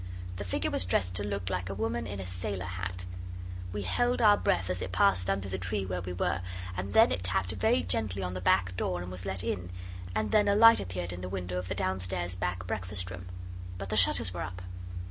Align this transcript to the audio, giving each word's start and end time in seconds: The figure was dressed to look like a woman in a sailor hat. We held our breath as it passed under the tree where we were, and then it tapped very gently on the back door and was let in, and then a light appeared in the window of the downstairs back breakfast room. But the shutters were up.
The 0.37 0.43
figure 0.43 0.71
was 0.71 0.83
dressed 0.83 1.13
to 1.17 1.23
look 1.23 1.51
like 1.51 1.69
a 1.69 1.75
woman 1.75 2.07
in 2.07 2.19
a 2.19 2.25
sailor 2.25 2.65
hat. 2.65 3.05
We 3.71 3.83
held 3.83 4.19
our 4.19 4.35
breath 4.35 4.71
as 4.71 4.81
it 4.81 4.91
passed 4.91 5.29
under 5.29 5.47
the 5.47 5.59
tree 5.59 5.85
where 5.85 6.01
we 6.01 6.11
were, 6.11 6.41
and 6.75 6.93
then 6.93 7.11
it 7.11 7.23
tapped 7.23 7.51
very 7.51 7.83
gently 7.83 8.23
on 8.23 8.33
the 8.33 8.41
back 8.41 8.75
door 8.75 9.03
and 9.03 9.11
was 9.11 9.27
let 9.27 9.43
in, 9.43 9.69
and 10.15 10.31
then 10.31 10.47
a 10.47 10.55
light 10.55 10.79
appeared 10.79 11.13
in 11.13 11.21
the 11.21 11.29
window 11.29 11.59
of 11.59 11.67
the 11.69 11.75
downstairs 11.75 12.35
back 12.35 12.65
breakfast 12.65 13.11
room. 13.11 13.27
But 13.77 13.89
the 13.89 13.95
shutters 13.95 14.33
were 14.33 14.41
up. 14.41 14.63